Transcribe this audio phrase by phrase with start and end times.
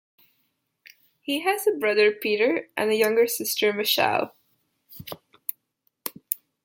[1.21, 4.33] He has a brother Peter and a younger sister Michele.